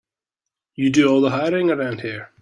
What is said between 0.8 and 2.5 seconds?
do all the hiring around here.